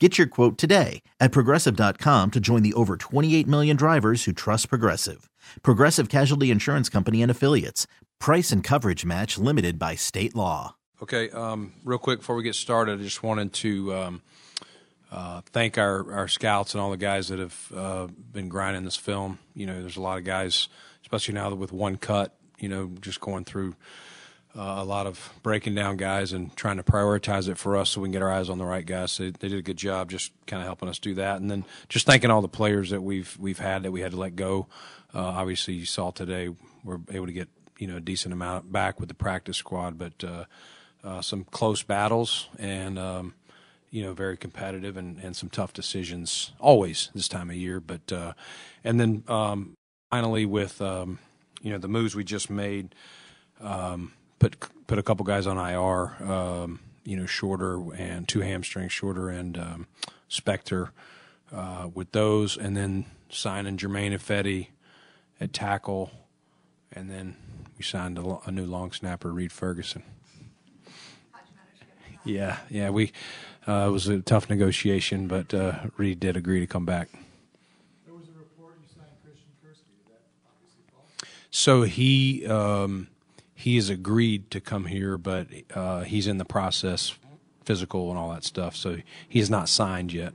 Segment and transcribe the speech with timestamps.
[0.00, 4.68] Get your quote today at progressive.com to join the over 28 million drivers who trust
[4.68, 5.30] Progressive.
[5.62, 7.86] Progressive Casualty Insurance Company and Affiliates.
[8.18, 10.74] Price and coverage match limited by state law.
[11.00, 14.22] Okay, um, real quick before we get started, I just wanted to um,
[15.12, 18.96] uh, thank our, our scouts and all the guys that have uh, been grinding this
[18.96, 19.38] film.
[19.54, 20.68] You know, there's a lot of guys,
[21.02, 23.76] especially now with one cut, you know, just going through
[24.56, 28.00] uh, a lot of breaking down guys and trying to prioritize it for us so
[28.00, 29.10] we can get our eyes on the right guys.
[29.12, 31.40] So they did a good job just kind of helping us do that.
[31.40, 34.18] And then just thanking all the players that we've we've had that we had to
[34.18, 34.66] let go.
[35.12, 36.50] Uh, obviously, you saw today
[36.84, 40.22] we're able to get you know a decent amount back with the practice squad, but
[40.22, 40.44] uh,
[41.02, 42.98] uh, some close battles and.
[42.98, 43.34] Um,
[43.90, 47.78] you know, very competitive and, and some tough decisions always this time of year.
[47.78, 48.32] But uh,
[48.82, 49.76] and then um,
[50.10, 51.20] finally with um,
[51.62, 52.92] you know the moves we just made,
[53.60, 56.30] um, put put a couple guys on IR.
[56.30, 59.86] Um, you know, shorter and two hamstrings, shorter and um,
[60.30, 60.90] Spector
[61.52, 64.68] uh, with those, and then signing Germain Ifedi
[65.40, 66.10] at tackle,
[66.92, 67.36] and then
[67.76, 70.02] we signed a, a new long snapper, Reid Ferguson.
[72.24, 73.12] Yeah, yeah, we
[73.68, 77.10] uh, it was a tough negotiation, but uh, Reid did agree to come back.
[78.06, 80.08] There was a report you signed Christian Kirksey.
[80.08, 81.04] That obviously fall?
[81.50, 83.08] So he um,
[83.64, 87.14] he has agreed to come here, but uh, he's in the process,
[87.64, 88.76] physical and all that stuff.
[88.76, 90.34] So he has not signed yet.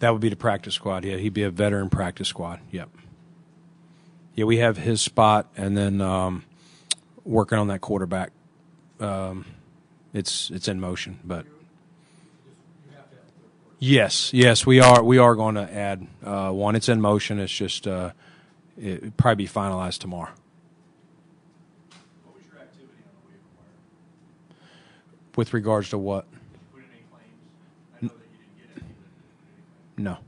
[0.00, 1.06] That would be the practice squad.
[1.06, 2.60] Yeah, he'd be a veteran practice squad.
[2.70, 2.90] Yep.
[4.34, 6.44] Yeah, we have his spot, and then um,
[7.24, 8.32] working on that quarterback.
[9.00, 9.46] Um,
[10.12, 11.46] it's it's in motion, but
[13.78, 16.76] yes, yes, we are we are going to add uh, one.
[16.76, 17.38] It's in motion.
[17.38, 18.10] It's just uh,
[18.78, 20.32] it probably be finalized tomorrow.
[25.40, 26.26] Why regards to what?
[29.96, 30.18] No.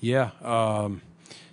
[0.00, 0.30] Yeah.
[0.42, 1.02] Um,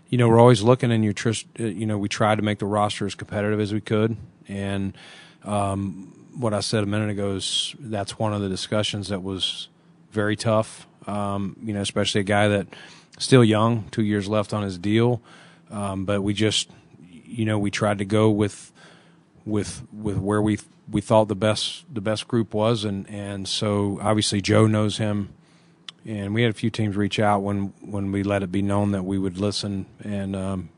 [0.10, 2.60] you know, we're always looking, and you tris- uh, you know, we tried to make
[2.60, 4.16] the roster as competitive as we could,
[4.48, 4.96] and
[5.44, 9.68] um, what I said a minute ago is that's one of the discussions that was
[10.12, 10.88] very tough.
[11.08, 12.68] Um, you know, especially a guy that
[13.18, 15.22] still young, two years left on his deal,
[15.70, 16.70] um, but we just,
[17.10, 18.72] you know, we tried to go with
[19.46, 24.00] with with where we we thought the best the best group was, and and so
[24.02, 25.34] obviously Joe knows him.
[26.06, 28.92] And we had a few teams reach out when when we let it be known
[28.92, 29.86] that we would listen.
[30.04, 30.70] And um,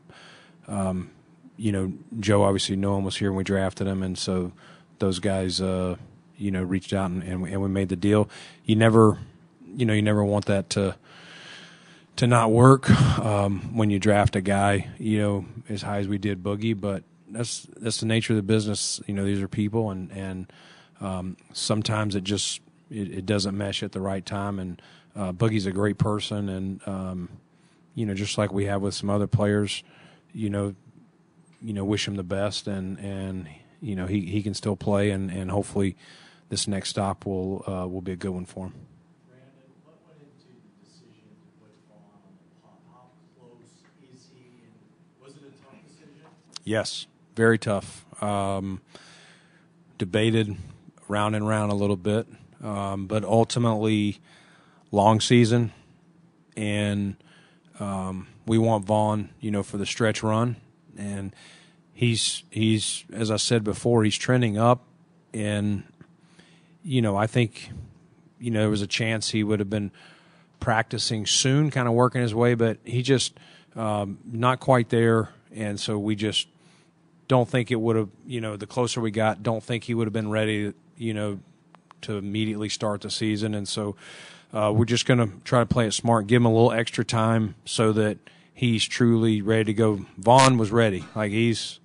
[0.66, 1.10] um,
[1.56, 4.02] you know Joe obviously no one was here when we drafted him.
[4.02, 4.52] And so
[4.98, 5.96] those guys uh,
[6.36, 8.28] you know reached out and, and, we, and we made the deal.
[8.64, 9.18] You never
[9.76, 10.96] you know you never want that to
[12.20, 16.18] to not work um, when you draft a guy you know as high as we
[16.18, 19.90] did Boogie but that's that's the nature of the business you know these are people
[19.90, 20.52] and and
[21.00, 22.60] um, sometimes it just
[22.90, 24.80] it, it doesn't mesh at the right time and
[25.16, 27.28] uh, Boogie's a great person, and um,
[27.94, 29.82] you know, just like we have with some other players,
[30.32, 30.74] you know,
[31.60, 33.48] you know, wish him the best, and and
[33.80, 35.96] you know, he, he can still play, and, and hopefully,
[36.48, 38.74] this next stop will uh, will be a good one for him.
[39.26, 39.50] Brandon,
[39.84, 42.78] what went into the decision to put Von on the pup?
[42.92, 43.82] How close
[44.14, 44.62] is he?
[44.62, 44.78] And
[45.20, 46.28] was it a tough decision?
[46.64, 48.04] Yes, very tough.
[48.22, 48.80] Um,
[49.98, 50.56] debated
[51.08, 52.26] round and round a little bit,
[52.62, 54.18] um, but ultimately,
[54.90, 55.72] long season,
[56.56, 57.16] and
[57.78, 60.56] um, we want Von, you know, for the stretch run,
[60.96, 61.34] and
[61.92, 64.84] he's he's as I said before, he's trending up,
[65.32, 65.84] and
[66.82, 67.70] you know, I think
[68.38, 69.92] you know there was a chance he would have been
[70.60, 73.38] practicing soon, kind of working his way, but he just
[73.74, 76.48] um, not quite there, and so we just
[77.28, 78.08] don't think it would have.
[78.26, 80.72] You know, the closer we got, don't think he would have been ready.
[80.96, 81.40] You know,
[82.02, 83.96] to immediately start the season, and so
[84.52, 87.04] uh, we're just going to try to play it smart, give him a little extra
[87.04, 88.18] time so that
[88.52, 90.04] he's truly ready to go.
[90.18, 91.78] Von was ready, like he's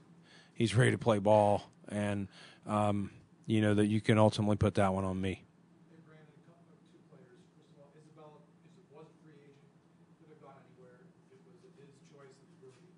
[0.53, 2.27] he's ready to play ball, and
[2.65, 3.11] um,
[3.45, 5.43] you know that you can ultimately put that one on me.
[5.91, 7.39] Hey, Brandon, a couple of two players.
[7.53, 9.71] First of all, Isabella is it was a free agent,
[10.19, 11.05] could have gone anywhere.
[11.31, 12.91] It was his choice that he really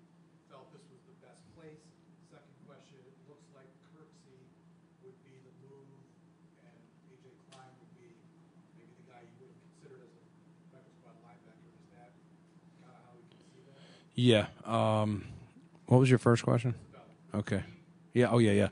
[0.48, 1.82] felt this was the best place.
[2.32, 4.40] Second question, it looks like Kirksey
[5.04, 5.86] would be the move,
[6.64, 6.78] and
[7.12, 8.08] AJ Klein would be
[8.80, 10.24] maybe the guy you would have considered as a
[10.72, 11.68] practice squad linebacker.
[11.76, 12.10] Is that
[12.80, 14.00] kind of how we can see that?
[14.18, 14.46] Yeah.
[14.64, 15.26] Um,
[15.86, 16.74] what was your first question?
[17.32, 17.62] Okay.
[18.12, 18.26] Yeah.
[18.30, 18.50] Oh, yeah.
[18.50, 18.68] Yeah.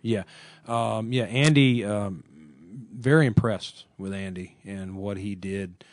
[0.00, 0.22] Yeah.
[0.66, 1.24] Um, yeah.
[1.24, 2.24] Andy, um,
[2.90, 5.84] very impressed with Andy and what he did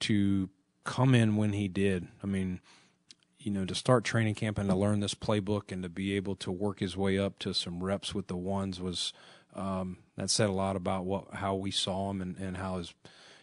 [0.00, 0.48] to
[0.82, 2.08] come in when he did.
[2.24, 2.58] I mean,
[3.38, 6.34] you know, to start training camp and to learn this playbook and to be able
[6.36, 9.12] to work his way up to some reps with the ones was
[9.54, 12.94] um, that said a lot about what how we saw him and, and how his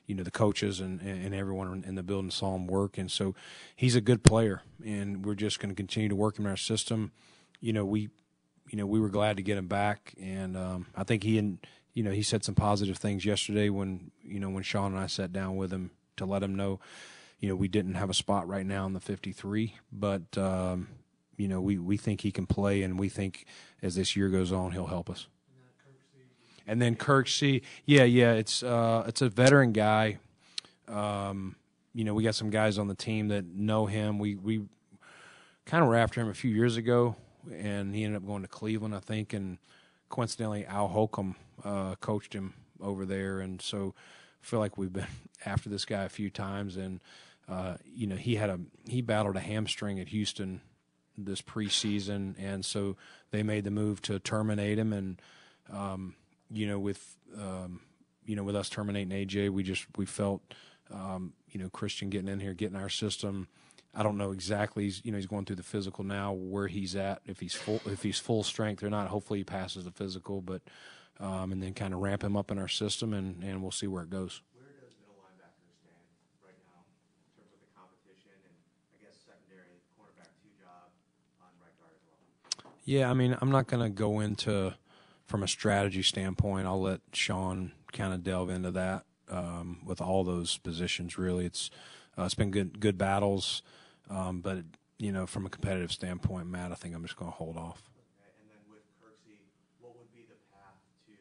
[0.07, 2.98] you know the coaches and, and everyone in the building saw him work.
[2.98, 3.36] And so
[3.75, 6.57] he's a good player and we're just going to continue to work him in our
[6.57, 7.12] system.
[7.59, 8.09] You know we
[8.69, 11.59] you know we were glad to get him back and um, I think he and
[11.94, 15.07] you know he said some positive things yesterday when you know when Sean and I
[15.07, 16.80] sat down with him to let him know
[17.39, 20.88] you know we didn't have a spot right now in the 53 but um,
[21.38, 23.45] you know we we think he can play and we think
[23.81, 25.27] as this year goes on he'll help us
[26.68, 30.19] and then Kirksey, yeah, yeah, it's uh, it's a veteran guy.
[30.88, 31.56] Um,
[31.94, 34.19] you know, we got some guys on the team that know him.
[34.19, 34.66] We we
[35.66, 37.16] kind of were after him a few years ago,
[37.52, 39.58] and he ended up going to Cleveland, I think, and
[40.10, 43.96] coincidentally, Al Holcomb uh, coached him over there, and so
[44.44, 45.08] I feel like we've been
[45.46, 47.00] after this guy a few times, and
[47.48, 50.62] uh, you know, he had a he battled a hamstring at Houston
[51.18, 52.98] this preseason, and so
[53.31, 55.22] they made the move to terminate him, and
[55.72, 56.16] um,
[56.52, 57.82] you know, with um,
[58.26, 60.42] you know, with us terminating AJ, we just we felt
[60.92, 63.48] um, you know Christian getting in here, getting our system.
[63.96, 64.84] I don't know exactly.
[64.84, 67.82] He's you know he's going through the physical now, where he's at, if he's full
[67.86, 69.08] if he's full strength or not.
[69.08, 70.62] Hopefully he passes the physical, but
[71.20, 73.88] um, and then kind of ramp him up in our system, and and we'll see
[73.88, 74.42] where it goes.
[74.54, 76.04] Where does middle linebacker stand
[76.46, 76.84] right now
[77.26, 78.56] in terms of the competition and
[78.94, 80.92] I guess secondary cornerback two job
[81.42, 82.74] on right guard as well?
[82.86, 84.76] Yeah, I mean, I'm not going to go into
[85.28, 86.66] from a strategy standpoint.
[86.66, 91.18] I'll let Sean kind of delve into that um, with all those positions.
[91.18, 91.70] Really, it's
[92.18, 93.62] uh, it's been good good battles,
[94.10, 94.60] um, but
[94.98, 97.92] you know, from a competitive standpoint, Matt, I think I'm just going to hold off.
[98.40, 99.38] And then with Kirksey,
[99.80, 101.14] what would be the path to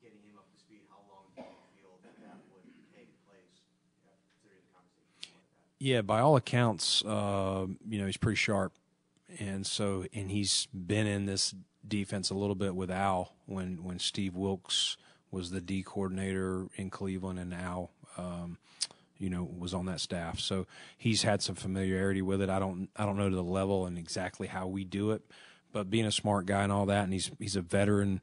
[0.00, 0.82] getting him up to speed?
[0.88, 2.62] How long do you feel that that would
[2.94, 3.64] take place,
[4.04, 5.84] yeah, considering the conversation like that?
[5.84, 8.74] Yeah, by all accounts, uh, you know, he's pretty sharp,
[9.40, 11.54] and so and he's been in this
[11.90, 14.96] defense a little bit with Al when when Steve Wilks
[15.30, 18.58] was the D coordinator in Cleveland, and Al, um,
[19.18, 20.40] you know, was on that staff.
[20.40, 20.66] So
[20.96, 22.48] he's had some familiarity with it.
[22.48, 25.22] I don't I don't know to the level and exactly how we do it,
[25.72, 28.22] but being a smart guy and all that, and he's he's a veteran.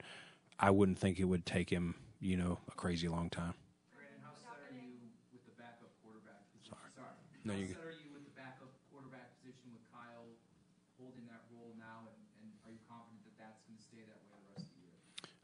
[0.60, 3.54] I wouldn't think it would take him, you know, a crazy long time.
[3.94, 4.90] Brandon, how set are you
[5.32, 6.74] with the backup quarterback position?
[6.74, 7.14] Sorry.
[7.46, 10.28] No, how you set are you with the backup quarterback position with Kyle
[10.98, 12.18] holding that role now, and
[12.66, 14.98] are you confident that that's going to stay that way the rest of the year?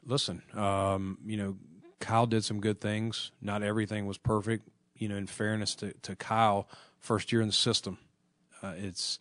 [0.06, 1.56] listen, um, you know,
[2.00, 3.32] Kyle did some good things.
[3.40, 4.68] Not everything was perfect.
[4.96, 6.68] You know, in fairness to, to Kyle,
[7.00, 7.98] first year in the system,
[8.62, 9.18] uh, it's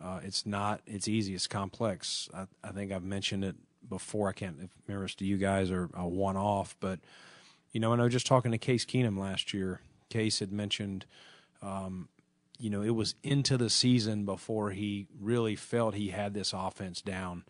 [0.00, 1.34] uh, it's not it's easy.
[1.34, 2.28] It's complex.
[2.34, 3.56] I, I think I've mentioned it
[3.88, 4.28] before.
[4.28, 6.98] I can't remember if to you guys or a one off, but
[7.72, 9.80] you know, I was just talking to Case Keenum last year.
[10.10, 11.06] Case had mentioned,
[11.62, 12.08] um,
[12.62, 17.02] you know, it was into the season before he really felt he had this offense
[17.02, 17.42] down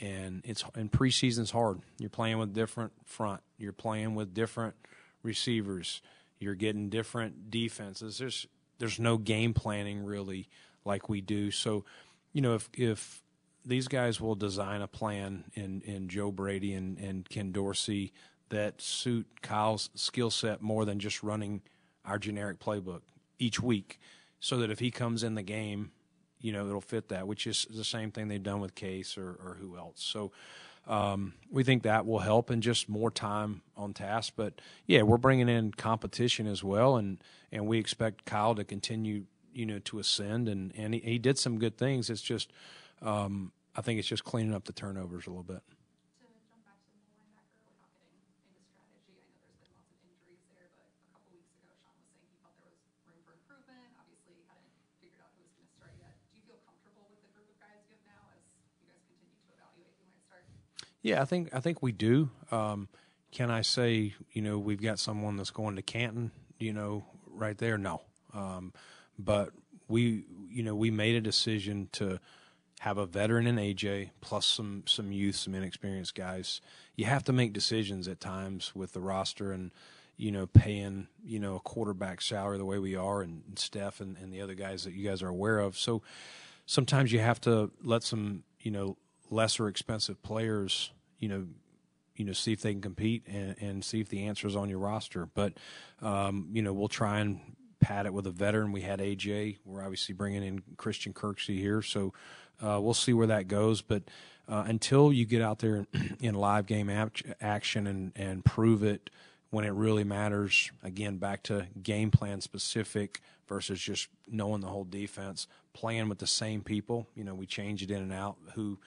[0.00, 1.80] and it's and preseason's hard.
[1.98, 3.42] You're playing with different front.
[3.58, 4.74] You're playing with different
[5.22, 6.02] receivers.
[6.40, 8.18] You're getting different defenses.
[8.18, 8.46] There's
[8.78, 10.48] there's no game planning really
[10.84, 11.52] like we do.
[11.52, 11.84] So,
[12.32, 13.22] you know, if if
[13.64, 18.12] these guys will design a plan in in Joe Brady and and Ken Dorsey
[18.48, 21.60] that suit Kyle's skill set more than just running
[22.04, 23.02] our generic playbook
[23.38, 24.00] each week,
[24.40, 25.92] so that if he comes in the game
[26.40, 29.28] you know it'll fit that, which is the same thing they've done with Case or,
[29.28, 30.02] or who else.
[30.02, 30.32] So
[30.86, 34.32] um, we think that will help and just more time on task.
[34.36, 39.24] But yeah, we're bringing in competition as well, and and we expect Kyle to continue
[39.52, 42.10] you know to ascend and and he, he did some good things.
[42.10, 42.52] It's just
[43.02, 45.62] um, I think it's just cleaning up the turnovers a little bit.
[46.34, 48.34] to jump back to the middle linebacker without getting into
[48.66, 51.94] strategy, I know there's been lots of injuries there, but a couple weeks ago, Sean
[52.00, 53.94] was saying he felt there was room for improvement.
[54.00, 56.18] Obviously, he hadn't figured out who was going to start yet.
[56.32, 58.42] Do you feel comfortable with the group of guys you have now as
[58.80, 59.96] you guys continue to evaluate
[61.02, 62.30] Yeah, I think I think we do.
[62.50, 62.88] Um,
[63.32, 66.30] can I say you know we've got someone that's going to Canton?
[66.58, 67.78] You know, right there.
[67.78, 68.02] No,
[68.34, 68.72] um,
[69.18, 69.50] but
[69.88, 72.20] we you know we made a decision to
[72.80, 76.60] have a veteran in AJ plus some some youth, some inexperienced guys.
[76.96, 79.70] You have to make decisions at times with the roster and
[80.16, 84.00] you know paying you know a quarterback salary the way we are and, and Steph
[84.00, 85.78] and, and the other guys that you guys are aware of.
[85.78, 86.02] So
[86.66, 88.96] sometimes you have to let some you know
[89.30, 91.46] lesser expensive players you know
[92.20, 94.68] you know see if they can compete and, and see if the answer is on
[94.68, 95.26] your roster.
[95.26, 95.54] But
[96.02, 97.40] um, you know we'll try and
[97.80, 98.72] pad it with a veteran.
[98.72, 99.56] We had AJ.
[99.64, 102.12] We're obviously bringing in Christian Kirksey here, so
[102.60, 103.80] uh, we'll see where that goes.
[103.80, 104.02] But
[104.46, 105.86] uh, until you get out there
[106.20, 106.90] in live game
[107.40, 109.08] action and, and prove it
[109.48, 114.84] when it really matters, again, back to game plan specific versus just knowing the whole
[114.84, 117.08] defense, playing with the same people.
[117.14, 118.78] You know, we change it in and out who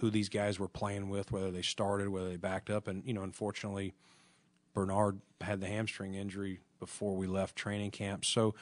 [0.00, 3.12] who these guys were playing with, whether they started, whether they backed up, and you
[3.12, 3.94] know, unfortunately,
[4.72, 8.24] Bernard had the hamstring injury before we left training camp.
[8.24, 8.54] So,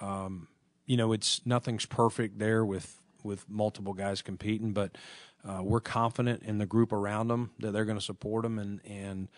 [0.00, 0.48] um,
[0.86, 4.96] you know, it's nothing's perfect there with with multiple guys competing, but
[5.46, 8.80] uh, we're confident in the group around them that they're going to support them, and
[8.86, 9.28] and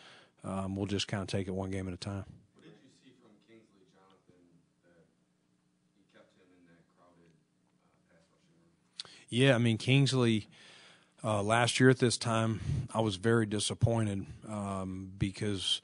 [0.44, 2.24] um, we'll just kind of take it one game at a time.
[2.54, 4.46] What did you see from Kingsley, Jonathan,
[4.84, 5.02] that
[5.96, 7.34] you kept him in that crowded
[7.82, 9.18] uh, pass rushing room?
[9.28, 10.46] Yeah, I mean Kingsley.
[11.22, 12.60] Uh, last year at this time,
[12.94, 15.80] I was very disappointed um, because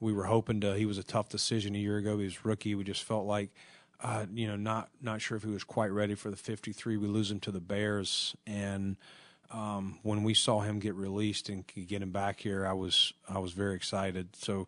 [0.00, 0.74] we were hoping to.
[0.74, 2.18] He was a tough decision a year ago.
[2.18, 2.74] He was rookie.
[2.74, 3.50] We just felt like
[4.02, 6.96] uh, you know, not not sure if he was quite ready for the 53.
[6.96, 8.96] We lose him to the Bears, and
[9.52, 13.38] um, when we saw him get released and get him back here, I was I
[13.38, 14.34] was very excited.
[14.34, 14.66] So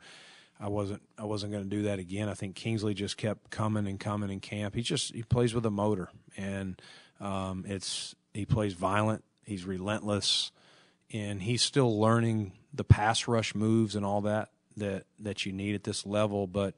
[0.60, 2.28] I wasn't I wasn't going to do that again.
[2.28, 4.76] I think Kingsley just kept coming and coming in camp.
[4.76, 6.80] He just he plays with a motor, and
[7.20, 9.24] um, it's he plays violent.
[9.46, 10.50] He's relentless,
[11.12, 15.74] and he's still learning the pass rush moves and all that that that you need
[15.74, 16.46] at this level.
[16.46, 16.74] But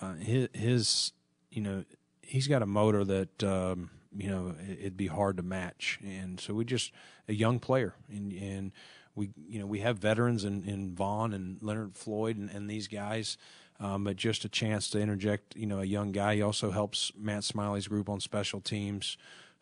[0.00, 1.12] uh, his, his
[1.50, 1.84] you know,
[2.22, 6.54] he's got a motor that um, you know it'd be hard to match, and so
[6.54, 6.92] we just
[7.28, 8.72] a young player, and and
[9.14, 12.88] we you know we have veterans in, in Von and Leonard Floyd and, and these
[12.88, 13.36] guys.
[13.80, 16.36] Um, but just a chance to interject, you know, a young guy.
[16.36, 19.16] He also helps Matt Smiley's group on special teams.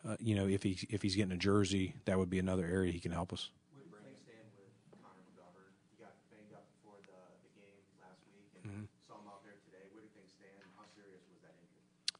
[0.07, 2.91] Uh, you know, if he if he's getting a jersey, that would be another area
[2.91, 3.49] he can help us.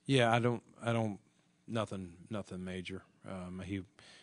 [0.05, 1.19] Yeah, I don't, I don't,
[1.67, 3.03] nothing, nothing major.
[3.27, 3.81] Um, he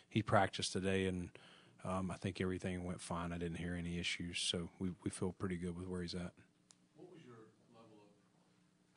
[0.09, 1.29] he practiced today, and
[1.83, 3.31] um, I think everything went fine.
[3.31, 6.33] I didn't hear any issues, so we we feel pretty good with where he's at.
[6.97, 7.39] What was your
[7.73, 8.11] level of,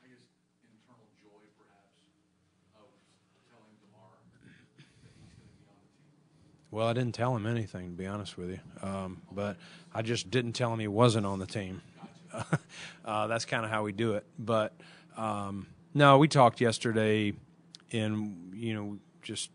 [0.04, 0.26] I guess,
[0.68, 2.02] internal joy, perhaps,
[2.76, 2.90] of
[3.48, 4.18] telling Damar
[5.06, 6.61] that he's going to be on the team?
[6.72, 8.58] Well, I didn't tell him anything, to be honest with you.
[8.82, 9.58] Um, but
[9.94, 11.82] I just didn't tell him he wasn't on the team.
[13.04, 14.24] uh, that's kind of how we do it.
[14.38, 14.72] But
[15.18, 17.34] um, no, we talked yesterday,
[17.92, 19.50] and you know, just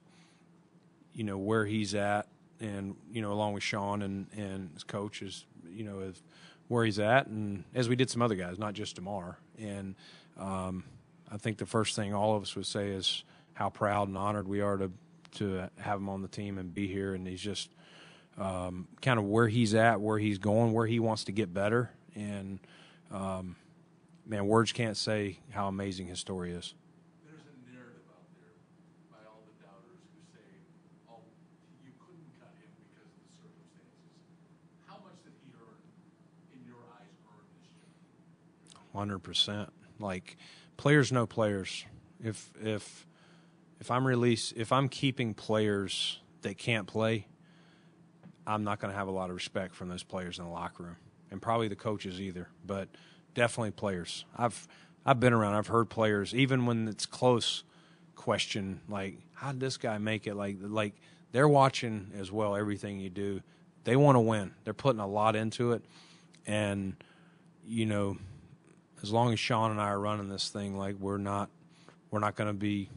[1.15, 2.27] you know where he's at,
[2.59, 6.13] and you know, along with Sean and and his coaches, you know,
[6.67, 9.39] where he's at, and as we did some other guys, not just Damar.
[9.59, 9.95] And
[10.37, 10.83] um,
[11.31, 14.47] I think the first thing all of us would say is how proud and honored
[14.47, 14.91] we are to
[15.33, 17.13] to have him on the team and be here.
[17.13, 17.69] And he's just
[18.37, 21.89] um, kind of where he's at, where he's going, where he wants to get better,
[22.15, 22.59] and
[23.11, 23.55] um,
[24.27, 26.75] man, words can't say how amazing his story is.
[27.25, 28.53] There's a narrative out there
[29.09, 30.45] by all the doubters who say,
[31.09, 31.17] "Oh,
[31.83, 34.05] you couldn't cut him because of the circumstances."
[34.85, 35.81] How much did he earn,
[36.53, 38.85] in your eyes, earn this job?
[38.93, 39.73] Hundred percent.
[39.99, 40.37] Like
[40.77, 41.85] players know players.
[42.23, 43.06] If if
[43.79, 47.27] if I'm release if I'm keeping players that can't play,
[48.45, 50.83] I'm not going to have a lot of respect from those players in the locker
[50.83, 50.97] room,
[51.31, 52.49] and probably the coaches either.
[52.65, 52.89] But
[53.33, 54.25] definitely players.
[54.35, 54.67] I've
[55.05, 55.53] I've been around.
[55.53, 57.63] I've heard players, even when it's close,
[58.15, 60.95] question like, "How did this guy make it?" Like like
[61.31, 63.41] they're watching as well everything you do.
[63.83, 64.53] They want to win.
[64.63, 65.83] They're putting a lot into it,
[66.45, 66.95] and
[67.65, 68.17] you know,
[69.03, 71.49] as long as Sean and I are running this thing, like we're not
[72.11, 72.89] we're not going to be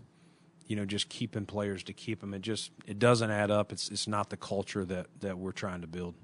[0.70, 3.72] you know just keeping players to keep them it just it doesn't add up.
[3.72, 6.14] It's it's not the culture that that we're trying to build.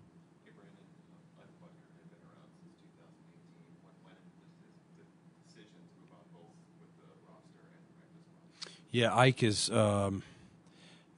[8.92, 10.22] Yeah, Ike is, um,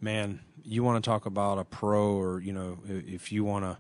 [0.00, 0.40] man.
[0.64, 3.78] You want to talk about a pro, or you know, if you want to,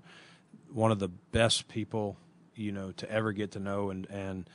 [0.72, 2.16] one of the best people,
[2.54, 4.48] you know, to ever get to know, and and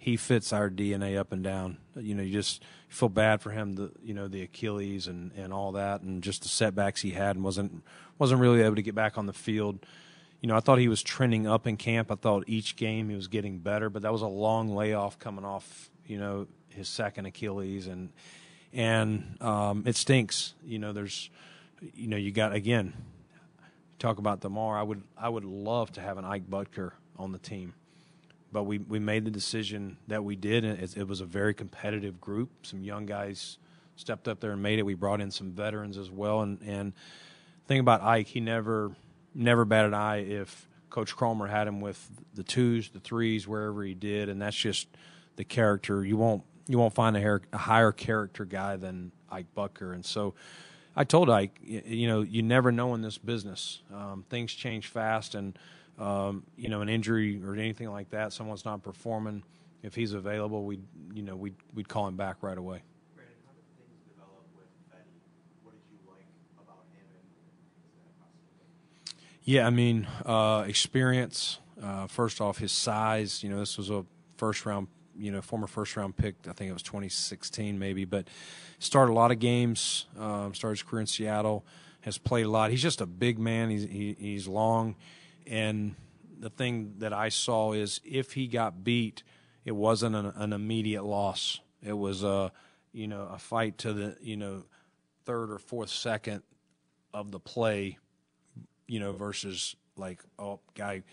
[0.00, 1.76] he fits our DNA up and down.
[1.94, 5.52] You know, you just feel bad for him, the you know the Achilles and and
[5.52, 7.84] all that, and just the setbacks he had, and wasn't
[8.18, 9.84] wasn't really able to get back on the field.
[10.40, 12.10] you know, I thought he was trending up in camp.
[12.10, 15.44] I thought each game he was getting better, but that was a long layoff coming
[15.44, 18.08] off, you know, his second Achilles, and
[18.72, 20.54] and um, it stinks.
[20.64, 21.28] You know, there's,
[21.94, 22.94] you know, you got again.
[23.98, 24.78] Talk about Damar.
[24.78, 27.74] I would I would love to have an Ike Boettger on the team,
[28.52, 31.54] but we we made the decision that we did, and it, it was a very
[31.54, 32.50] competitive group.
[32.66, 33.58] Some young guys
[33.96, 34.82] stepped up there and made it.
[34.84, 36.92] We brought in some veterans as well, and and
[37.66, 38.92] thing about Ike, he never
[39.34, 43.82] never batted an eye if Coach Kromer had him with the twos, the threes, wherever
[43.84, 44.88] he did, and that's just
[45.36, 46.04] the character.
[46.04, 49.92] You won't you won't find a, hair, a higher character guy than Ike Boettger.
[49.92, 50.34] and so
[50.96, 53.82] I told Ike, you know, you never know in this business.
[53.94, 55.58] Um, things change fast, and
[56.00, 59.42] um, you know, an injury or anything like that, someone's not performing.
[59.82, 62.82] If he's available, we'd you know, we'd we'd call him back right away.
[63.14, 65.20] Brandon, how did things develop with Fetty?
[65.62, 66.26] What did you like
[66.56, 67.28] about him and
[67.86, 68.66] is that possible?
[69.44, 71.58] Yeah, I mean, uh, experience.
[71.82, 73.42] Uh, first off, his size.
[73.42, 74.04] You know, this was a
[74.36, 76.34] first round, you know, former first round pick.
[76.48, 78.28] I think it was 2016 maybe, but
[78.78, 80.06] started a lot of games.
[80.18, 81.64] Um, started his career in Seattle.
[82.02, 82.70] Has played a lot.
[82.70, 83.68] He's just a big man.
[83.68, 84.96] He's he, he's long,
[85.46, 85.94] and
[86.38, 89.22] the thing that I saw is if he got beat,
[89.64, 91.60] it wasn't an, an immediate loss.
[91.82, 92.52] It was a
[92.92, 94.64] you know a fight to the you know
[95.24, 96.42] third or fourth second
[97.12, 97.98] of the play
[98.90, 101.04] you know, versus like, oh, guy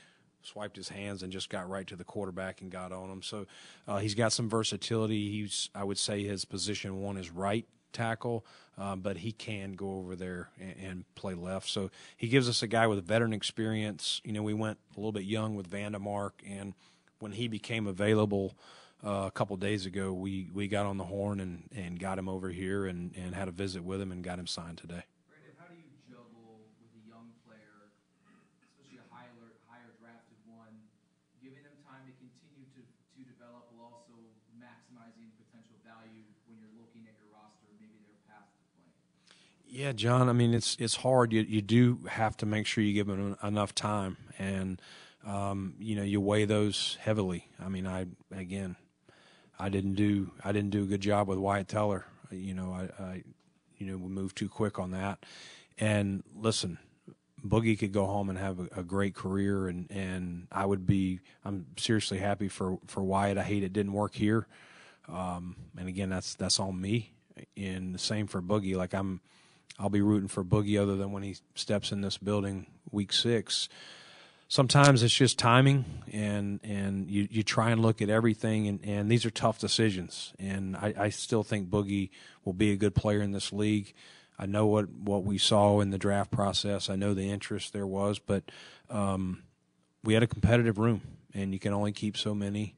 [0.41, 3.21] swiped his hands and just got right to the quarterback and got on him.
[3.21, 3.45] So
[3.87, 5.29] uh, he's got some versatility.
[5.29, 7.67] He's, I would say, his position one is right
[7.97, 8.45] tackle,
[8.77, 11.67] uh, but he can go over there and, and, play left.
[11.67, 14.21] So he gives us a guy with veteran experience.
[14.23, 16.73] You know, we went a little bit young with Van Demark, and
[17.19, 18.55] when he became available.
[19.05, 22.27] Uh, a couple days ago, we, we got on the horn and, and got him
[22.27, 25.05] over here and, and had a visit with him and got him signed today.
[25.29, 27.93] Brandon, how do you juggle with a young player,
[28.57, 30.73] especially a higher, higher drafted one,
[31.45, 34.17] giving them time to continue to, to develop while also
[34.57, 38.97] maximizing potential value when you're looking at your roster, maybe their path to playing?
[39.77, 40.27] Yeah, John.
[40.27, 41.31] I mean, it's it's hard.
[41.31, 44.81] You you do have to make sure you give them enough time, and
[45.23, 47.47] um, you know you weigh those heavily.
[47.63, 48.75] I mean, I again,
[49.59, 52.05] I didn't do I didn't do a good job with Wyatt Teller.
[52.31, 53.23] You know, I, I
[53.77, 55.23] you know we moved too quick on that.
[55.77, 56.79] And listen,
[57.45, 61.19] Boogie could go home and have a, a, great career, and, and I would be.
[61.45, 63.37] I'm seriously happy for, for Wyatt.
[63.37, 64.47] I hate it didn't work here,
[65.07, 67.13] um, and again, that's that's on me.
[67.55, 68.75] And the same for Boogie.
[68.75, 69.21] Like I'm,
[69.79, 73.69] I'll be rooting for Boogie, other than when he steps in this building week six.
[74.49, 79.11] Sometimes it's just timing, and and you, you try and look at everything, and, and
[79.11, 80.33] these are tough decisions.
[80.39, 82.09] And I, I still think Boogie
[82.45, 83.93] will be a good player in this league.
[84.39, 86.89] I know what, what we saw in the draft process.
[86.89, 88.43] I know the interest there was, but
[88.89, 89.43] um,
[90.03, 91.01] we had a competitive room,
[91.33, 92.75] and you can only keep so many.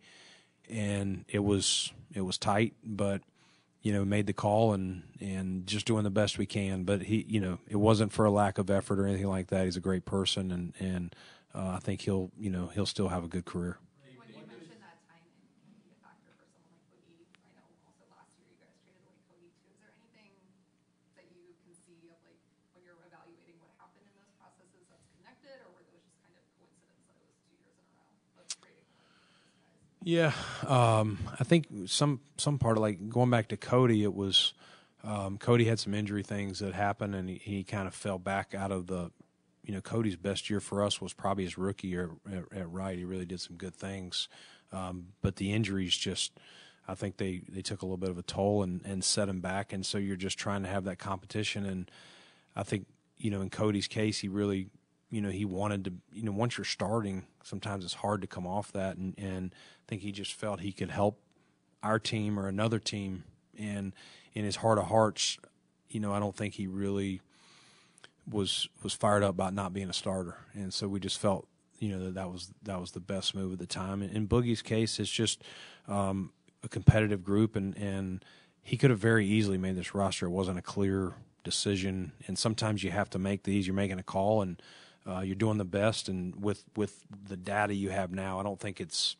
[0.70, 3.22] And it was it was tight, but
[3.82, 6.84] you know made the call and and just doing the best we can.
[6.84, 9.66] But he, you know, it wasn't for a lack of effort or anything like that.
[9.66, 11.16] He's a great person, and and
[11.56, 13.78] uh, I think he'll you know he'll still have a good career.
[14.18, 15.32] When you mentioned that timing
[15.64, 18.76] can be a factor for someone like Boogie, I know also last year you guys
[18.84, 19.72] traded away Cody too.
[19.74, 20.32] Is there anything
[21.16, 22.40] that you can see of like
[22.76, 26.36] when you're evaluating what happened in those processes that's connected, or were those just kind
[26.38, 28.12] of coincidence that it was two years in a row
[28.44, 29.08] of trading away
[29.42, 29.89] these guys?
[30.04, 30.32] Yeah,
[30.66, 34.54] um, I think some some part of like going back to Cody, it was
[35.04, 38.54] um, Cody had some injury things that happened, and he, he kind of fell back
[38.56, 39.12] out of the.
[39.62, 42.98] You know, Cody's best year for us was probably his rookie year at, at right.
[42.98, 44.28] He really did some good things,
[44.72, 46.32] um, but the injuries just.
[46.88, 49.42] I think they, they took a little bit of a toll and, and set him
[49.42, 51.68] back, and so you're just trying to have that competition.
[51.68, 51.92] And
[52.56, 54.70] I think you know in Cody's case, he really
[55.10, 58.48] you know he wanted to you know once you're starting, sometimes it's hard to come
[58.48, 61.20] off that, and and I think he just felt he could help
[61.82, 63.24] our team or another team,
[63.58, 63.94] and
[64.34, 65.38] in his heart of hearts,
[65.90, 67.22] you know I don't think he really
[68.30, 71.48] was was fired up about not being a starter, and so we just felt
[71.80, 74.02] you know that that was that was the best move at the time.
[74.02, 75.42] In Boogie's case, it's just
[75.88, 76.32] um,
[76.64, 78.24] a competitive group, and and
[78.62, 80.28] he could have very easily made this roster.
[80.28, 83.66] It wasn't a clear decision, and sometimes you have to make these.
[83.66, 84.62] You're making a call, and
[85.10, 86.10] uh, you're doing the best.
[86.10, 89.16] And with with the data you have now, I don't think it's.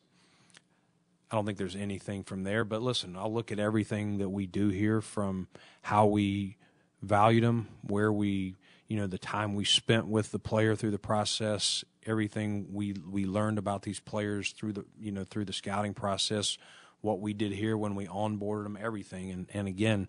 [1.30, 2.64] I don't think there's anything from there.
[2.64, 5.46] But listen, I'll look at everything that we do here from
[5.82, 6.56] how we
[7.02, 8.56] valued them, where we,
[8.88, 13.26] you know, the time we spent with the player through the process, everything we we
[13.26, 16.58] learned about these players through the, you know, through the scouting process,
[17.00, 19.30] what we did here when we onboarded them, everything.
[19.30, 20.08] And and again,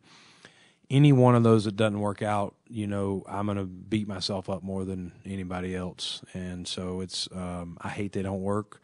[0.91, 4.49] any one of those that doesn't work out, you know, I'm going to beat myself
[4.49, 6.21] up more than anybody else.
[6.33, 8.81] And so it's, um, I hate they don't work.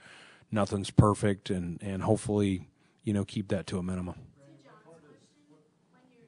[0.50, 2.70] Nothing's perfect, and, and hopefully,
[3.04, 4.16] you know, keep that to a minimum.
[4.16, 6.24] To John's question, when you're sorry,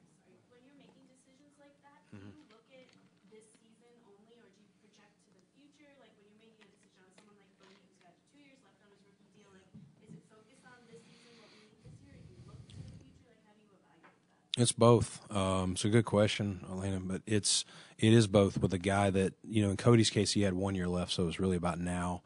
[0.52, 2.84] when you're making decisions like that, do you look at
[3.32, 5.88] this season only, or do you project to the future?
[5.96, 8.84] Like when you're making a decision on someone like Boogie who's got two years left
[8.84, 9.64] on his rookie deal, like
[10.04, 12.60] is it focused on this season, what we need this year, or do you look
[12.68, 13.24] to the future?
[13.24, 14.49] Like how do you evaluate that?
[14.60, 15.20] It's both.
[15.34, 17.64] Um, it's a good question, Elena, but it's
[17.98, 20.74] it is both with a guy that you know in Cody's case he had one
[20.74, 22.20] year left, so it was really about now.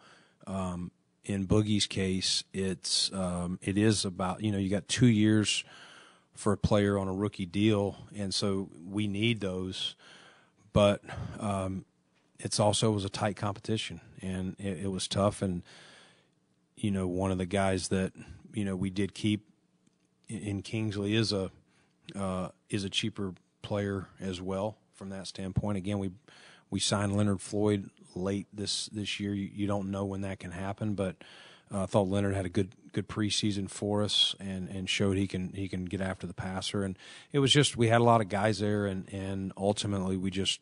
[0.49, 0.91] Um,
[1.25, 5.63] in Boogie's case, it's um, it is about you know you got two years
[6.35, 9.95] for a player on a rookie deal, and so we need those,
[10.73, 11.03] but
[11.39, 11.85] um,
[12.41, 15.63] it's also was a tight competition, and it, it was tough, and
[16.77, 18.13] you know one of the guys that
[18.53, 19.47] you know we did keep
[20.29, 21.53] in Kingsley is a
[22.15, 25.79] uh, is a cheaper player as well from that standpoint.
[25.79, 26.11] Again, we
[26.71, 29.35] we signed Leonard Floyd late this this year.
[29.35, 31.17] You, you don't know when that can happen, but
[31.73, 35.27] uh, I thought Leonard had a good good preseason for us and and showed he
[35.27, 36.85] can he can get after the passer.
[36.85, 36.97] And
[37.33, 40.61] it was just we had a lot of guys there, and and ultimately we just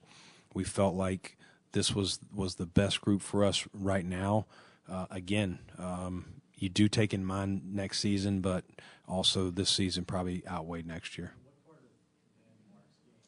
[0.54, 1.36] we felt like
[1.72, 4.46] this was was the best group for us right now.
[4.90, 6.24] Uh, again, um,
[6.62, 8.64] you do take in mind next season, but
[9.08, 11.32] also this season probably outweighed next year.
[11.42, 11.90] What part of
[12.38, 13.18] Van Demark's game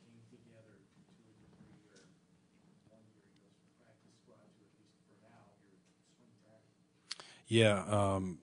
[0.00, 2.08] came together to a degree where
[2.88, 5.76] one year he goes from practice squad to at least for now your
[6.16, 7.28] swing tackle?
[7.46, 8.38] Yeah, um,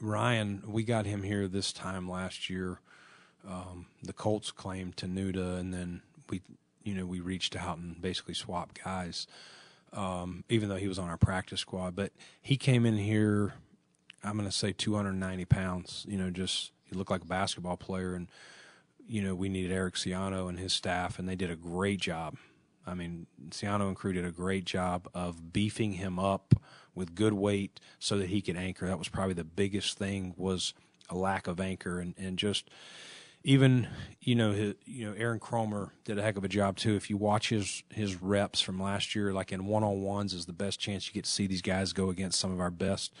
[0.00, 2.80] Ryan, we got him here this time last year.
[3.48, 6.42] Um, the Colts claimed Tenuta, and then we,
[6.82, 9.28] you know, we reached out and basically swapped guys.
[9.92, 13.54] Um, even though he was on our practice squad, but he came in here.
[14.22, 16.04] I'm going to say 290 pounds.
[16.08, 18.28] You know, just he looked like a basketball player, and
[19.06, 22.36] you know we needed Eric Ciano and his staff, and they did a great job.
[22.86, 26.54] I mean, Ciano and crew did a great job of beefing him up
[26.94, 28.86] with good weight so that he could anchor.
[28.86, 30.74] That was probably the biggest thing was
[31.10, 32.68] a lack of anchor and, and just
[33.44, 33.88] even
[34.20, 36.96] you know his, you know Aaron Kromer did a heck of a job too.
[36.96, 40.46] If you watch his his reps from last year, like in one on ones, is
[40.46, 43.12] the best chance you get to see these guys go against some of our best.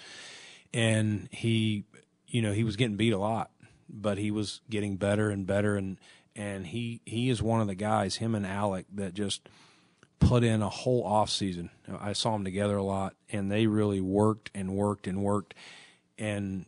[0.74, 1.84] And he,
[2.26, 3.50] you know, he was getting beat a lot,
[3.88, 5.76] but he was getting better and better.
[5.76, 5.98] And
[6.34, 9.48] and he he is one of the guys, him and Alec, that just
[10.18, 11.70] put in a whole off season.
[12.00, 15.54] I saw them together a lot, and they really worked and worked and worked.
[16.18, 16.66] And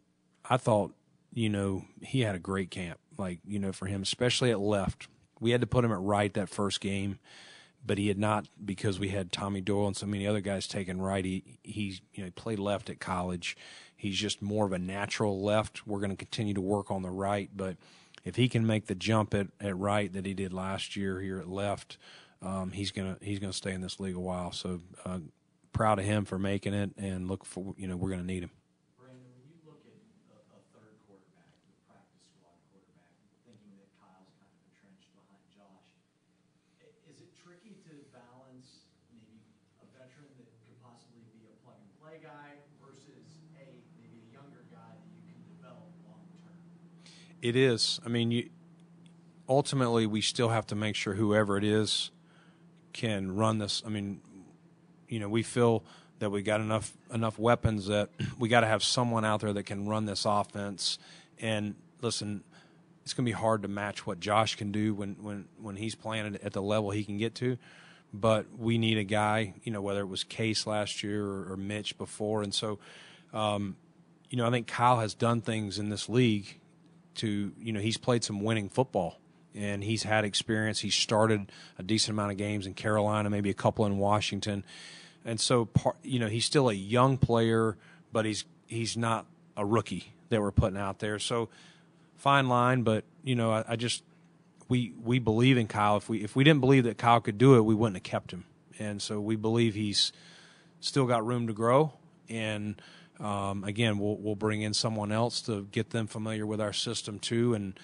[0.48, 0.92] I thought,
[1.34, 2.99] you know, he had a great camp.
[3.18, 5.08] Like you know, for him, especially at left,
[5.40, 7.18] we had to put him at right that first game,
[7.84, 11.00] but he had not because we had Tommy Doyle and so many other guys taking
[11.00, 11.24] right.
[11.24, 13.56] He he you know he played left at college.
[13.96, 15.86] He's just more of a natural left.
[15.86, 17.76] We're going to continue to work on the right, but
[18.24, 21.38] if he can make the jump at, at right that he did last year here
[21.38, 21.98] at left,
[22.42, 24.52] um, he's gonna he's gonna stay in this league a while.
[24.52, 25.18] So uh,
[25.72, 28.50] proud of him for making it, and look for you know we're gonna need him.
[28.96, 29.92] Brandon, when you look at
[30.32, 33.12] a, a third quarterback, the practice squad quarterback,
[33.44, 35.88] thinking that Kyle's kind of entrenched behind Josh,
[36.80, 39.40] i- is it tricky to balance maybe
[39.80, 43.64] a veteran that could possibly be a plug and play guy versus a
[44.00, 46.56] maybe a younger guy that you can develop long term?
[47.42, 48.00] It is.
[48.04, 48.50] I mean, you
[49.48, 52.10] ultimately we still have to make sure whoever it is
[52.92, 53.82] can run this.
[53.84, 54.20] I mean,
[55.08, 55.82] you know, we feel
[56.18, 59.64] that we got enough enough weapons that we got to have someone out there that
[59.64, 60.98] can run this offense.
[61.40, 62.44] And listen,
[63.02, 65.94] it's going to be hard to match what Josh can do when when when he's
[65.94, 67.56] playing at- the level he can get to.
[68.12, 71.56] But we need a guy, you know, whether it was Case last year or, or
[71.56, 72.80] Mitch before, and so,
[73.32, 73.76] um,
[74.28, 76.59] you know, I think Kyle has done things in this league
[77.16, 79.18] to you know he's played some winning football
[79.54, 80.80] and he's had experience.
[80.80, 84.64] He started a decent amount of games in Carolina, maybe a couple in Washington,
[85.24, 85.68] and so
[86.02, 87.76] you know he's still a young player,
[88.12, 91.18] but he's he's not a rookie that we're putting out there.
[91.18, 91.48] So
[92.16, 94.02] fine line, but you know I, I just
[94.68, 95.96] we we believe in Kyle.
[95.96, 98.32] If we if we didn't believe that Kyle could do it, we wouldn't have kept
[98.32, 98.44] him,
[98.78, 100.12] and so we believe he's
[100.80, 101.94] still got room to grow
[102.28, 102.80] and.
[103.20, 107.18] Um, again, we'll we'll bring in someone else to get them familiar with our system
[107.18, 107.78] too, and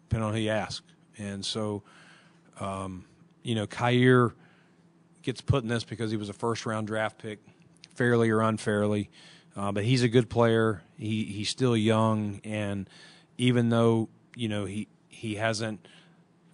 [0.08, 0.82] depending on who you ask.
[1.18, 1.82] And so,
[2.60, 3.04] um,
[3.42, 4.34] you know, Kyer
[5.22, 7.38] gets put in this because he was a first round draft pick,
[7.94, 9.10] fairly or unfairly.
[9.56, 10.82] Uh, but he's a good player.
[10.98, 12.88] He he's still young, and
[13.38, 15.88] even though you know he he hasn't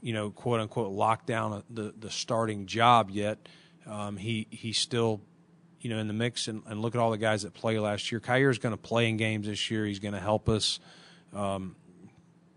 [0.01, 3.49] you know quote unquote locked down the the starting job yet,
[3.87, 5.21] um, he he's still
[5.81, 6.47] you know in the mix.
[6.47, 8.21] And, and look at all the guys that play last year.
[8.21, 9.85] Kaiir is going to play in games this year.
[9.85, 10.79] He's going to help us.
[11.35, 11.75] Um,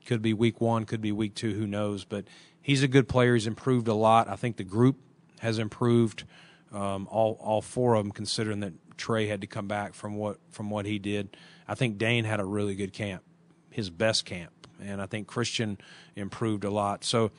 [0.06, 2.06] could be week one, could be week two, who knows?
[2.06, 2.26] But
[2.62, 3.34] he's a good player.
[3.34, 4.30] He's improved a lot.
[4.30, 4.98] I think the group
[5.40, 6.24] has improved.
[6.72, 10.40] Um, all all four of them, considering that Trey had to come back from what
[10.52, 11.36] from what he did.
[11.68, 13.24] I think Dane had a really good camp,
[13.70, 15.78] his best camp, and I think Christian
[16.16, 17.04] improved a lot.
[17.04, 17.32] So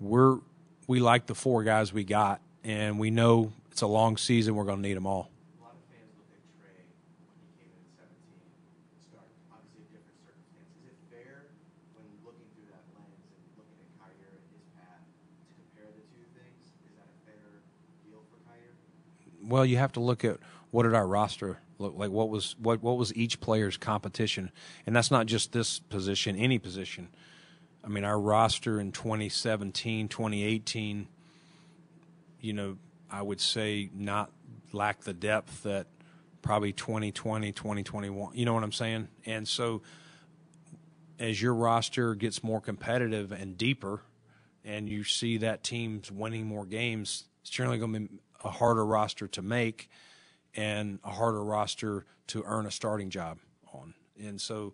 [0.00, 0.38] we're
[0.86, 4.54] we like the four guys we got, and we know it's a long season.
[4.54, 5.30] We're going to need them all.
[5.58, 6.86] A lot of fans look at Trey
[7.26, 9.18] when he came in at 17 and
[9.50, 10.70] obviously a different circumstance.
[10.78, 11.50] Is it fair
[11.96, 16.04] when looking through that lens and looking at Kaiir and his path to compare the
[16.12, 16.60] two things?
[16.84, 17.64] Is that a fair
[18.04, 18.76] deal for Kaiir?
[19.42, 20.36] well, you have to look at
[20.74, 22.10] what did our roster look like.
[22.10, 24.50] What was what what was each player's competition,
[24.86, 27.10] and that's not just this position, any position.
[27.84, 31.06] I mean, our roster in 2017, 2018,
[32.40, 32.76] you know,
[33.08, 34.32] I would say not
[34.72, 35.86] lack the depth that
[36.42, 38.34] probably 2020, 2021.
[38.34, 39.06] You know what I'm saying?
[39.24, 39.82] And so,
[41.20, 44.02] as your roster gets more competitive and deeper,
[44.64, 48.08] and you see that team's winning more games, it's generally going to be
[48.42, 49.88] a harder roster to make
[50.56, 53.38] and a harder roster to earn a starting job
[53.72, 53.94] on.
[54.22, 54.72] And so,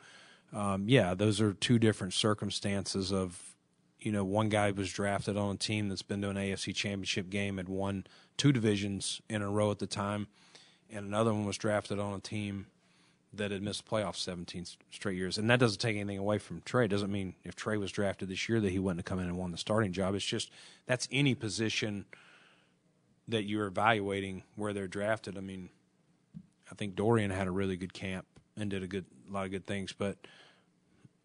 [0.53, 3.55] um, yeah, those are two different circumstances of,
[4.01, 7.31] you know, one guy was drafted on a team that's been to an AFC championship
[7.31, 10.29] game, had won two divisions in a row at the time,
[10.91, 12.67] and another one was drafted on a team
[13.33, 15.39] that had missed playoffs 17 straight years.
[15.39, 16.87] And that doesn't take anything away from Trey.
[16.87, 19.27] It doesn't mean if Trey was drafted this year that he wouldn't have come in
[19.27, 20.15] and won the starting job.
[20.15, 20.51] It's just
[20.87, 22.07] that's any position
[23.31, 25.37] that you're evaluating where they're drafted.
[25.37, 25.71] I mean,
[26.71, 29.51] I think Dorian had a really good camp and did a good a lot of
[29.51, 30.19] good things, but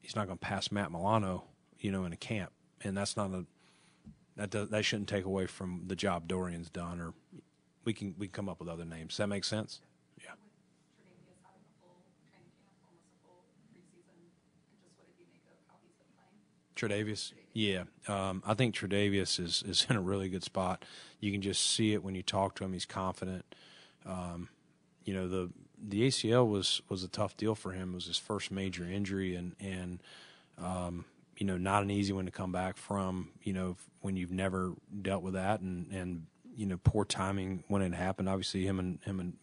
[0.01, 1.45] he's not going to pass Matt Milano,
[1.79, 2.51] you know, in a camp,
[2.83, 3.45] and that's not a
[4.37, 6.99] that does, that shouldn't take away from the job Dorian's done.
[6.99, 7.13] Or
[7.83, 9.13] we can we can come up with other names.
[9.13, 9.81] Does that make sense?
[10.19, 10.31] Yeah.
[16.75, 20.83] Tre'Davious yeah, um, I think Tre'Davious is is in a really good spot.
[21.21, 22.73] You can just see it when you talk to him.
[22.73, 23.45] He's confident.
[24.05, 24.49] Um,
[25.05, 25.49] you know the
[25.81, 27.93] the ACL was was a tough deal for him.
[27.93, 30.03] It was his first major injury, and and
[30.57, 31.05] um,
[31.37, 33.29] you know not an easy one to come back from.
[33.41, 36.25] You know when you've never dealt with that, and and
[36.57, 38.27] you know poor timing when it happened.
[38.27, 39.33] Obviously, him and him and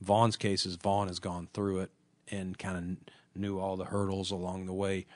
[0.00, 1.90] Von's cases, Von has gone through it
[2.28, 5.06] and kind of knew all the hurdles along the way.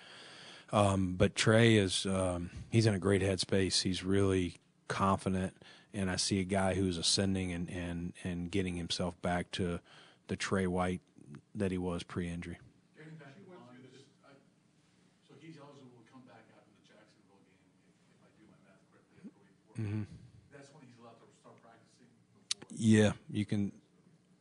[0.72, 3.82] Um, but Trey is um, he's in a great headspace.
[3.82, 4.54] He's really
[4.88, 5.54] confident,
[5.92, 9.80] and I see a guy who's ascending and and and getting himself back to
[10.28, 11.00] the Tre White
[11.54, 12.58] that he was pre-injury.
[12.96, 13.58] Getting back to Von,
[13.92, 14.30] just, I,
[15.26, 18.58] so he's eligible to come back after the Jacksonville game, if, if I do my
[18.62, 19.74] math correctly, after week four.
[19.78, 20.06] Mhm.
[20.54, 22.78] That's when he's allowed to start practicing before.
[22.78, 23.72] Yeah, you can.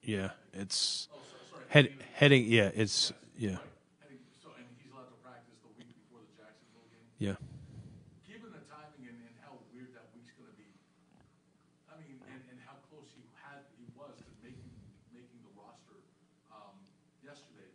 [0.06, 2.44] Yeah, it's Oh, so- sorry, head, heading- heading.
[2.46, 3.58] Yeah, it's yeah,
[4.02, 7.09] Heading- So, and he's allowed to practice the week before the Jacksonville game?
[7.20, 7.36] Yeah.
[8.24, 10.72] Given the timing and, and how weird that week's gonna be,
[11.92, 14.72] I mean, and, and how close he had, he was to making,
[15.12, 16.00] making the roster,
[16.50, 16.80] um,
[17.20, 17.68] yesterday,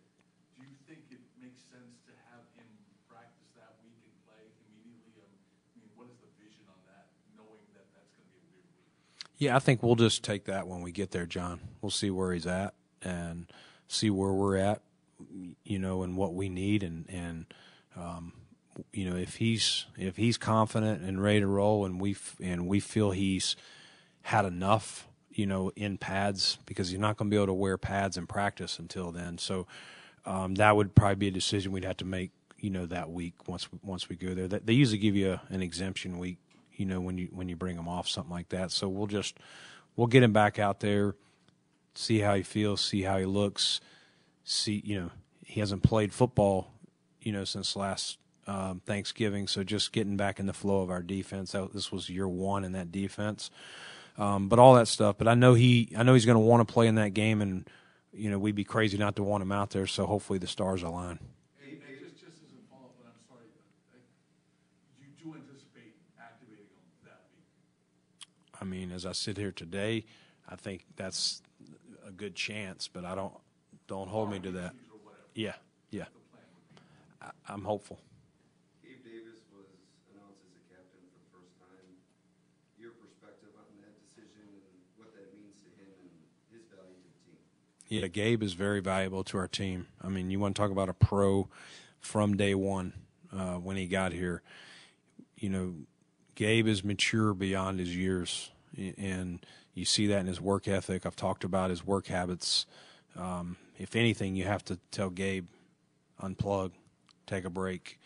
[0.56, 2.66] do you think it makes sense to have him
[3.04, 5.28] practice that week and play immediately?
[5.28, 8.46] Um, I mean, what is the vision on that, knowing that that's gonna be a
[8.48, 8.88] weird week?
[9.36, 11.60] Yeah, I think we'll just take that when we get there, John.
[11.84, 12.72] We'll see where he's at
[13.04, 13.52] and
[13.92, 14.80] see where we're at,
[15.68, 17.44] you know, and what we need, and and
[17.96, 18.32] um,
[18.92, 22.80] you know if he's if he's confident and ready to roll, and we and we
[22.80, 23.56] feel he's
[24.22, 27.76] had enough, you know, in pads because you're not going to be able to wear
[27.76, 29.36] pads in practice until then.
[29.36, 29.66] So
[30.24, 33.34] um, that would probably be a decision we'd have to make, you know, that week
[33.46, 34.48] once once we go there.
[34.48, 36.38] They usually give you a, an exemption week,
[36.72, 38.70] you know, when you when you bring him off something like that.
[38.70, 39.36] So we'll just
[39.96, 41.14] we'll get him back out there,
[41.94, 43.80] see how he feels, see how he looks,
[44.42, 45.10] see you know
[45.44, 46.72] he hasn't played football,
[47.20, 49.46] you know, since last um, Thanksgiving.
[49.46, 51.52] So just getting back in the flow of our defense.
[51.52, 53.50] That, this was year one in that defense,
[54.18, 55.16] um, but all that stuff.
[55.18, 57.40] But I know he, I know he's going to want to play in that game,
[57.40, 57.68] and
[58.12, 59.86] you know we'd be crazy not to want him out there.
[59.86, 61.18] So hopefully the stars align.
[68.60, 68.64] I.
[68.64, 70.04] I mean, as I sit here today,
[70.48, 71.42] I think that's
[72.06, 73.32] a good chance, but I don't
[73.86, 74.72] don't hold me to that.
[75.34, 75.54] Yeah,
[75.90, 76.04] yeah.
[77.20, 77.98] I, I'm hopeful.
[87.94, 89.86] Yeah, Gabe is very valuable to our team.
[90.02, 91.48] I mean, you want to talk about a pro
[92.00, 92.92] from day one
[93.32, 94.42] uh, when he got here.
[95.38, 95.74] You know,
[96.34, 98.50] Gabe is mature beyond his years,
[98.98, 101.06] and you see that in his work ethic.
[101.06, 102.66] I've talked about his work habits.
[103.16, 105.46] Um, if anything, you have to tell Gabe,
[106.20, 106.72] unplug,
[107.28, 108.00] take a break,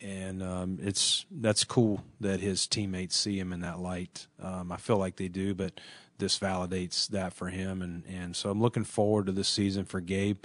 [0.00, 4.28] and um, it's that's cool that his teammates see him in that light.
[4.40, 5.80] Um, I feel like they do, but
[6.18, 10.00] this validates that for him, and and so I'm looking forward to this season for
[10.00, 10.44] Gabe.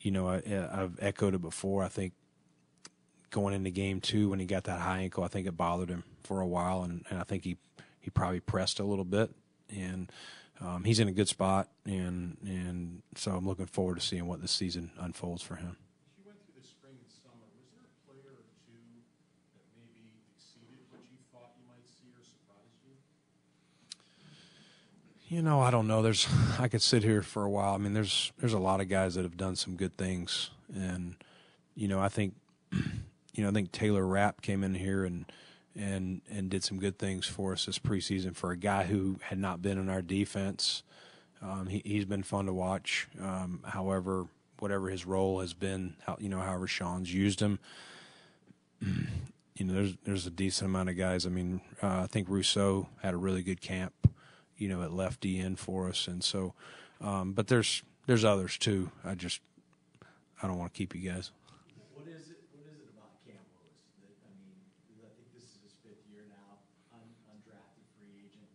[0.00, 1.82] You know, I, I've echoed it before.
[1.82, 2.12] I think
[3.30, 6.04] going into game two when he got that high ankle, I think it bothered him
[6.22, 7.56] for a while, and, and I think he
[8.00, 9.30] he probably pressed a little bit,
[9.68, 10.10] and
[10.60, 14.40] um, he's in a good spot, and and so I'm looking forward to seeing what
[14.40, 15.76] this season unfolds for him.
[16.08, 18.80] As you went through the spring and summer, was there a player or two
[19.54, 22.96] that maybe exceeded what you thought you might see or surprised you?
[25.28, 26.00] You know, I don't know.
[26.00, 26.26] There's
[26.58, 27.74] I could sit here for a while.
[27.74, 31.16] I mean, there's there's a lot of guys that have done some good things, and
[31.74, 32.34] you know, I think
[32.72, 35.26] you know, I think Taylor Rapp came in here and
[35.76, 39.38] and and did some good things for us this preseason for a guy who had
[39.38, 40.82] not been in our defense.
[41.40, 43.06] Um, he, he's been fun to watch.
[43.22, 44.26] Um, however,
[44.58, 47.60] whatever his role has been, how, you know, however Sean's used him,
[48.80, 51.26] you know, there's there's a decent amount of guys.
[51.26, 53.92] I mean, uh, I think Rousseau had a really good camp,
[54.58, 56.52] you know, at lefty in for us, and so,
[57.00, 58.90] um, but there's there's others too.
[59.04, 59.40] I just
[60.42, 61.30] I don't want to keep you guys.
[61.94, 64.54] What is it, what is it about Cam Lewis that, I mean,
[65.02, 66.58] I think this is his fifth year now,
[66.94, 68.50] un, undrafted free agent.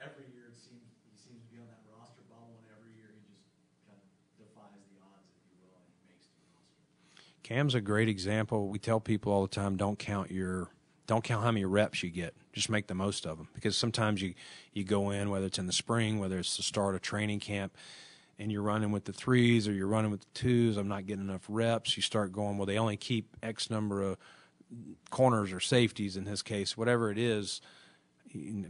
[0.00, 3.08] Every year it seems, he seems to be on that roster bubble, and every year
[3.12, 3.48] he just
[3.88, 6.76] kind of defies the odds, if you will, and he makes the roster.
[7.44, 8.68] Cam's a great example.
[8.68, 10.68] We tell people all the time, don't count your,
[11.08, 12.34] don't count how many reps you get.
[12.52, 14.34] Just make the most of them because sometimes you
[14.72, 17.76] you go in, whether it's in the spring, whether it's the start of training camp,
[18.38, 20.76] and you're running with the threes or you're running with the twos.
[20.76, 21.96] I'm not getting enough reps.
[21.96, 24.18] You start going, well, they only keep X number of
[25.10, 27.62] corners or safeties in his case, whatever it is.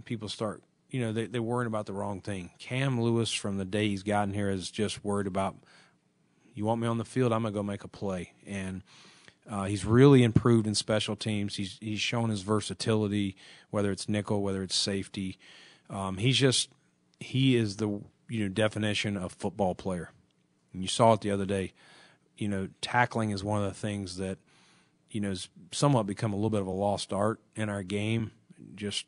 [0.05, 2.51] People start, you know, they, they're worrying about the wrong thing.
[2.61, 5.57] Cam Lewis, from the day he's gotten here, is just worried about
[6.55, 8.33] you want me on the field, I'm gonna go make a play.
[8.47, 8.83] And
[9.51, 11.57] uh, he's really improved in special teams.
[11.57, 13.37] He's he's shown his versatility,
[13.71, 15.39] whether it's nickel, whether it's safety.
[15.89, 16.71] Um, he's just
[17.19, 17.89] he is the
[18.29, 20.11] you know definition of football player.
[20.73, 21.73] And you saw it the other day.
[22.37, 24.39] You know, tackling is one of the things that
[25.11, 28.33] you know has somewhat become a little bit of a lost art in our game.
[28.75, 29.07] Just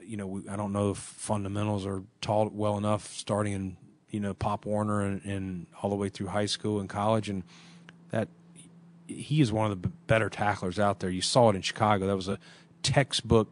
[0.00, 3.76] you know, we, I don't know if fundamentals are taught well enough starting in
[4.10, 7.42] you know Pop Warner and, and all the way through high school and college, and
[8.10, 8.28] that
[9.14, 11.10] he is one of the better tacklers out there.
[11.10, 12.06] You saw it in Chicago.
[12.06, 12.38] That was a
[12.82, 13.48] textbook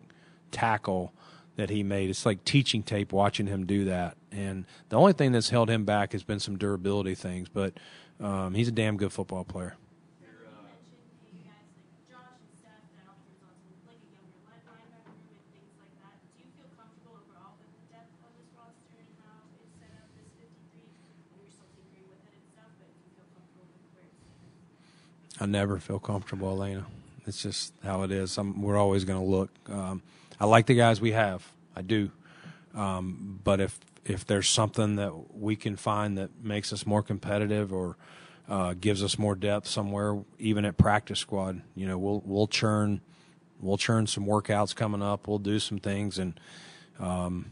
[0.50, 1.12] tackle
[1.56, 2.10] that he made.
[2.10, 4.16] It's like teaching tape watching him do that.
[4.32, 7.74] And the only thing that's held him back has been some durability things, but
[8.20, 9.74] um, he's a damn good football player.
[10.20, 10.26] You
[10.64, 14.62] mentioned hey guys like Josh and Steph that often results in like a younger line
[14.64, 16.14] linebacker room and things like that.
[16.36, 19.92] Do you feel comfortable overall with the depth on this roster and how it's set
[19.98, 20.80] up this 53?
[20.80, 24.06] And you're still tinkering with it and stuff, but do you feel comfortable with where
[24.06, 24.40] it's at?
[25.40, 26.86] I never feel comfortable, Elena.
[27.26, 28.36] It's just how it is.
[28.38, 29.50] I'm, we're always going to look.
[29.70, 30.02] Um,
[30.38, 31.46] I like the guys we have.
[31.76, 32.10] I do.
[32.74, 37.72] Um, but if if there's something that we can find that makes us more competitive
[37.72, 37.96] or
[38.48, 43.00] uh, gives us more depth somewhere, even at practice squad, you know, we'll we'll churn
[43.60, 45.26] we'll churn some workouts coming up.
[45.28, 46.38] We'll do some things, and
[46.98, 47.50] um,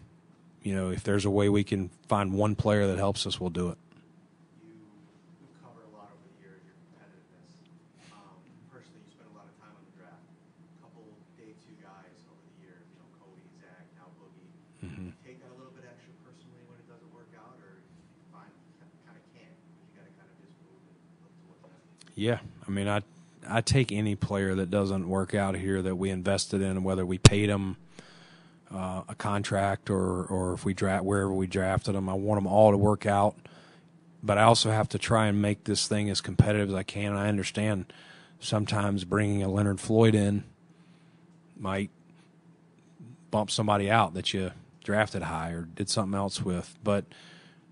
[0.62, 3.50] you know, if there's a way we can find one player that helps us, we'll
[3.50, 3.78] do it.
[4.64, 4.72] You,
[5.42, 7.50] you've covered a lot over the years, your competitiveness.
[8.14, 8.38] Um,
[8.72, 10.22] personally, you spent a lot of time on the draft.
[10.24, 11.04] A couple
[11.38, 14.50] day two guys over the years, you know, Cody, Zach, now Boogie.
[14.82, 15.12] Mhm.
[15.22, 18.02] Take that a little bit extra personally when it doesn't work out, or you
[18.34, 18.50] find
[19.06, 21.64] kind of can't, but you got to kind of just move and look to what's
[21.64, 22.07] next.
[22.18, 23.02] Yeah, I mean, I
[23.48, 27.16] I take any player that doesn't work out here that we invested in, whether we
[27.16, 27.76] paid them
[28.74, 32.08] uh, a contract or or if we draft wherever we drafted them.
[32.08, 33.36] I want them all to work out,
[34.20, 37.12] but I also have to try and make this thing as competitive as I can.
[37.12, 37.92] I understand
[38.40, 40.42] sometimes bringing a Leonard Floyd in
[41.56, 41.90] might
[43.30, 44.50] bump somebody out that you
[44.82, 47.04] drafted high or did something else with, but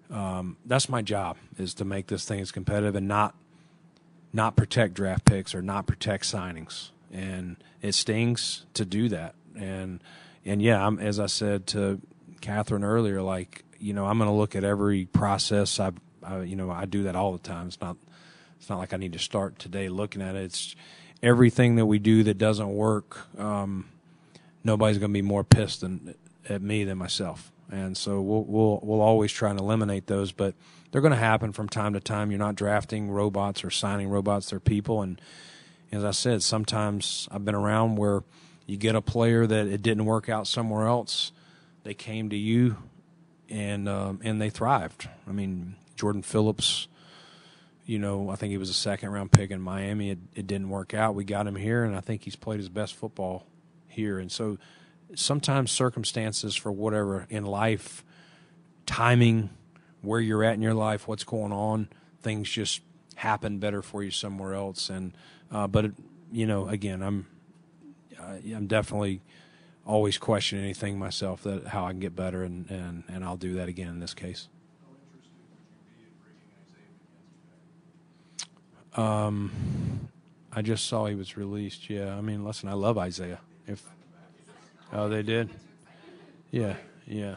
[0.08, 3.34] um, that's my job is to make this thing as competitive and not
[4.36, 6.90] not protect draft picks or not protect signings.
[7.12, 9.34] And it stings to do that.
[9.58, 10.02] And
[10.44, 12.00] and yeah, I'm as I said to
[12.42, 15.80] Catherine earlier, like you know, I'm going to look at every process.
[15.80, 17.68] I, I, you know, I do that all the time.
[17.68, 17.96] It's not,
[18.58, 20.44] it's not like I need to start today looking at it.
[20.44, 20.76] It's
[21.22, 23.26] everything that we do that doesn't work.
[23.38, 23.86] Um,
[24.64, 26.14] nobody's going to be more pissed than
[26.48, 27.52] at me than myself.
[27.70, 30.54] And so we'll we'll we'll always try and eliminate those, but
[30.96, 32.30] they're going to happen from time to time.
[32.30, 35.02] You're not drafting robots or signing robots; they're people.
[35.02, 35.20] And
[35.92, 38.22] as I said, sometimes I've been around where
[38.64, 41.32] you get a player that it didn't work out somewhere else.
[41.84, 42.78] They came to you,
[43.50, 45.06] and um, and they thrived.
[45.28, 46.88] I mean, Jordan Phillips.
[47.84, 50.12] You know, I think he was a second round pick in Miami.
[50.12, 51.14] It, it didn't work out.
[51.14, 53.44] We got him here, and I think he's played his best football
[53.86, 54.18] here.
[54.18, 54.56] And so
[55.14, 58.02] sometimes circumstances for whatever in life,
[58.86, 59.50] timing,
[60.02, 61.88] where you're at in your life, what's going on,
[62.20, 62.80] things just
[63.16, 64.90] happen better for you somewhere else.
[64.90, 65.12] And
[65.50, 65.92] uh, but it,
[66.32, 67.26] you know, again, I'm
[68.20, 69.22] I'm definitely
[69.84, 73.54] always questioning anything myself that how I can get better, and and and I'll do
[73.54, 74.48] that again in this case.
[78.94, 80.08] Um,
[80.52, 81.90] I just saw he was released.
[81.90, 83.40] Yeah, I mean, listen, I love Isaiah.
[83.66, 83.82] If
[84.92, 85.50] oh, they did,
[86.50, 86.76] yeah,
[87.06, 87.36] yeah.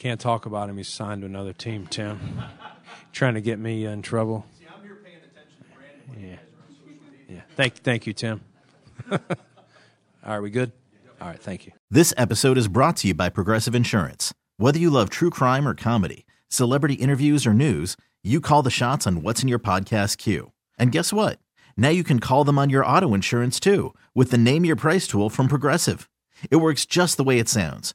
[0.00, 0.78] Can't talk about him.
[0.78, 1.86] He's signed to another team.
[1.86, 2.40] Tim,
[3.12, 4.46] trying to get me in trouble.
[6.18, 6.36] Yeah,
[7.28, 7.40] yeah.
[7.54, 8.40] Thank, thank you, Tim.
[9.12, 9.18] All
[10.24, 10.72] right, we good?
[11.20, 11.72] All right, thank you.
[11.90, 14.32] This episode is brought to you by Progressive Insurance.
[14.56, 19.06] Whether you love true crime or comedy, celebrity interviews or news, you call the shots
[19.06, 20.52] on what's in your podcast queue.
[20.78, 21.40] And guess what?
[21.76, 25.06] Now you can call them on your auto insurance too with the Name Your Price
[25.06, 26.08] tool from Progressive.
[26.50, 27.94] It works just the way it sounds.